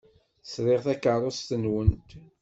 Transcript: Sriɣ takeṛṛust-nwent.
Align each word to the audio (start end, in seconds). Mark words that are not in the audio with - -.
Sriɣ 0.51 0.81
takeṛṛust-nwent. 0.85 2.09